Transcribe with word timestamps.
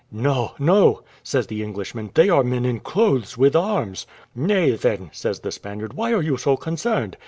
"No, 0.11 0.53
no," 0.57 1.03
says 1.21 1.45
the 1.45 1.61
Englishman, 1.61 2.09
"they 2.15 2.27
are 2.27 2.43
men 2.43 2.65
in 2.65 2.79
clothes, 2.79 3.37
with 3.37 3.55
arms." 3.55 4.07
"Nay, 4.33 4.71
then," 4.71 5.11
says 5.13 5.41
the 5.41 5.51
Spaniard, 5.51 5.93
"why 5.93 6.11
are 6.11 6.23
you 6.23 6.37
so 6.37 6.57
concerned! 6.57 7.17